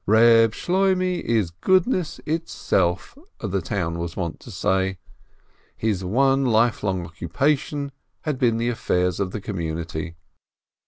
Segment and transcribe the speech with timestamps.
[0.07, 4.97] "Reb Shloimeh is goodness itself," the town was wont to say.
[5.77, 7.91] His one lifelong occupation
[8.21, 10.15] had been the affairs of the community.